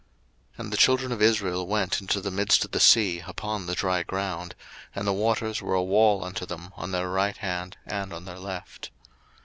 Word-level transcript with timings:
02:014:022 0.53 0.59
And 0.63 0.73
the 0.73 0.77
children 0.77 1.11
of 1.11 1.21
Israel 1.21 1.67
went 1.67 2.01
into 2.01 2.19
the 2.21 2.31
midst 2.31 2.65
of 2.65 2.71
the 2.71 2.79
sea 2.79 3.19
upon 3.27 3.67
the 3.67 3.75
dry 3.75 4.01
ground: 4.01 4.55
and 4.95 5.05
the 5.05 5.13
waters 5.13 5.61
were 5.61 5.75
a 5.75 5.83
wall 5.83 6.23
unto 6.23 6.43
them 6.43 6.73
on 6.75 6.89
their 6.89 7.07
right 7.07 7.37
hand, 7.37 7.77
and 7.85 8.11
on 8.11 8.25
their 8.25 8.39
left. 8.39 8.89